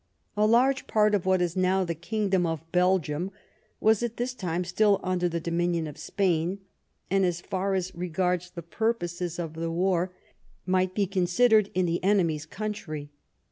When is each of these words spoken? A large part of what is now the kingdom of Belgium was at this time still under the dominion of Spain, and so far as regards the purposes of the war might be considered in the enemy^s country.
A 0.35 0.47
large 0.47 0.87
part 0.87 1.13
of 1.13 1.27
what 1.27 1.43
is 1.43 1.55
now 1.55 1.83
the 1.83 1.93
kingdom 1.93 2.43
of 2.43 2.65
Belgium 2.71 3.29
was 3.79 4.01
at 4.01 4.17
this 4.17 4.33
time 4.33 4.63
still 4.63 4.99
under 5.03 5.29
the 5.29 5.39
dominion 5.39 5.85
of 5.85 5.99
Spain, 5.99 6.57
and 7.11 7.23
so 7.35 7.43
far 7.45 7.75
as 7.75 7.93
regards 7.93 8.49
the 8.49 8.63
purposes 8.63 9.37
of 9.37 9.53
the 9.53 9.69
war 9.69 10.11
might 10.65 10.95
be 10.95 11.05
considered 11.05 11.69
in 11.75 11.85
the 11.85 11.99
enemy^s 12.01 12.49
country. 12.49 13.11